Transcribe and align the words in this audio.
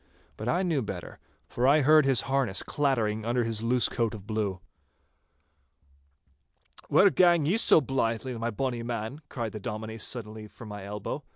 But 0.35 0.49
I 0.49 0.63
knew 0.63 0.81
better, 0.81 1.19
for 1.47 1.67
I 1.67 1.81
heard 1.81 2.05
his 2.05 2.21
harness 2.21 2.63
clattering 2.63 3.23
under 3.23 3.43
his 3.43 3.61
loose 3.61 3.87
coat 3.87 4.15
of 4.15 4.25
blue. 4.25 4.59
'Where 6.87 7.11
gang 7.11 7.45
ye 7.45 7.55
so 7.57 7.81
blythe, 7.81 8.25
my 8.25 8.49
bonny 8.49 8.81
man?' 8.81 9.21
cried 9.29 9.51
the 9.51 9.59
Dominie 9.59 9.99
suddenly 9.99 10.47
from 10.47 10.69
my 10.69 10.83
elbow. 10.85 11.23